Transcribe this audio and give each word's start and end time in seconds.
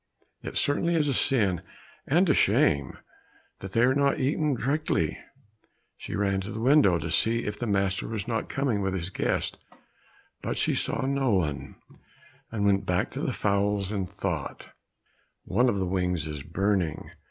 It 0.41 0.57
certainly 0.57 0.95
is 0.95 1.07
a 1.07 1.13
sin 1.13 1.61
and 2.07 2.27
a 2.27 2.33
shame 2.33 2.97
that 3.59 3.73
they 3.73 3.81
are 3.81 3.93
not 3.93 4.19
eaten 4.19 4.55
directly!" 4.55 5.19
She 5.95 6.15
ran 6.15 6.41
to 6.41 6.51
the 6.51 6.59
window, 6.59 6.97
to 6.97 7.11
see 7.11 7.43
if 7.45 7.59
the 7.59 7.67
master 7.67 8.07
was 8.07 8.27
not 8.27 8.49
coming 8.49 8.81
with 8.81 8.95
his 8.95 9.11
guest, 9.11 9.59
but 10.41 10.57
she 10.57 10.73
saw 10.73 11.01
no 11.05 11.29
one, 11.35 11.75
and 12.51 12.65
went 12.65 12.83
back 12.87 13.11
to 13.11 13.21
the 13.21 13.31
fowls 13.31 13.91
and 13.91 14.09
thought, 14.09 14.69
"One 15.43 15.69
of 15.69 15.77
the 15.77 15.85
wings 15.85 16.25
is 16.25 16.41
burning! 16.41 17.11